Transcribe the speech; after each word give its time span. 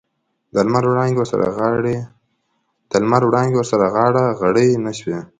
د 0.53 0.55
لمر 2.99 3.23
وړانګې 3.27 3.57
ورسره 3.57 3.85
غاړه 3.95 4.23
غړۍ 4.39 4.69
نه 4.85 4.91
شوې. 4.99 5.19